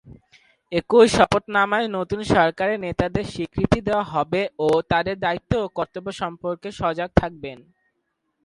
একই 0.71 1.07
শপথনামায় 1.07 1.87
নতুন 1.97 2.19
সরকারের 2.33 2.79
নেতাদের 2.79 3.25
স্বীকৃতি 3.25 3.79
দেয়া 3.81 4.03
হবে 4.13 4.41
ও 4.59 4.67
তাদের 4.91 5.15
দায়িত্ব 5.19 5.51
ও 5.63 5.67
কর্তব্য 5.77 6.07
সম্পর্কে 6.21 6.69
সজাগ 6.71 7.09
থাকবেন। 7.15 7.57